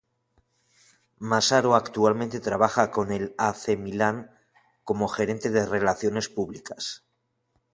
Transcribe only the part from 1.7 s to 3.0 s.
actualmente trabaja